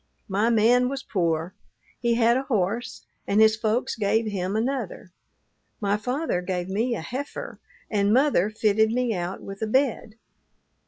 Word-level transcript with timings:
My 0.27 0.49
man 0.49 0.89
was 0.89 1.03
poor. 1.03 1.53
He 1.99 2.15
had 2.15 2.35
a 2.35 2.41
horse, 2.41 3.05
and 3.27 3.39
his 3.39 3.55
folks 3.55 3.95
gave 3.95 4.25
him 4.25 4.55
another. 4.55 5.11
My 5.79 5.95
father 5.95 6.41
gave 6.41 6.67
me 6.69 6.95
a 6.95 7.01
heifer, 7.01 7.59
and 7.87 8.11
mother 8.11 8.49
fitted 8.49 8.89
me 8.89 9.13
out 9.13 9.43
with 9.43 9.61
a 9.61 9.67
bed. 9.67 10.15